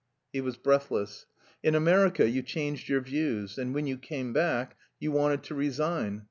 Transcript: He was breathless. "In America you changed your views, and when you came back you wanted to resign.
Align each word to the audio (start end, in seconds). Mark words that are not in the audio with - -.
He 0.33 0.41
was 0.41 0.57
breathless. 0.57 1.27
"In 1.61 1.75
America 1.75 2.27
you 2.27 2.41
changed 2.41 2.89
your 2.89 3.01
views, 3.01 3.59
and 3.59 3.71
when 3.75 3.85
you 3.85 3.99
came 3.99 4.33
back 4.33 4.75
you 4.99 5.11
wanted 5.11 5.43
to 5.43 5.53
resign. 5.53 6.19